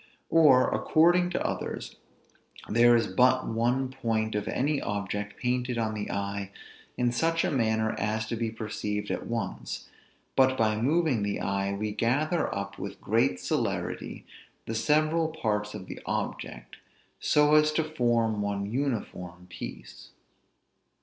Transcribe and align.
Or, 0.31 0.73
according 0.73 1.29
to 1.29 1.45
others, 1.45 1.97
there 2.67 2.95
is 2.95 3.05
but 3.05 3.45
one 3.45 3.89
point 3.91 4.33
of 4.33 4.47
any 4.47 4.81
object 4.81 5.37
painted 5.39 5.77
on 5.77 5.93
the 5.93 6.09
eye 6.09 6.49
in 6.97 7.11
such 7.11 7.43
a 7.45 7.51
manner 7.51 7.91
as 7.99 8.25
to 8.29 8.35
be 8.35 8.49
perceived 8.49 9.11
at 9.11 9.27
once, 9.27 9.87
but 10.35 10.57
by 10.57 10.75
moving 10.81 11.21
the 11.21 11.39
eye, 11.39 11.73
we 11.75 11.91
gather 11.91 12.47
up, 12.55 12.79
with 12.79 12.99
great 12.99 13.39
celerity, 13.39 14.25
the 14.65 14.73
several 14.73 15.27
parts 15.27 15.75
of 15.75 15.85
the 15.85 16.01
object, 16.07 16.77
so 17.19 17.53
as 17.53 17.71
to 17.73 17.83
form 17.83 18.41
one 18.41 18.65
uniform 18.71 19.45
piece. 19.51 20.13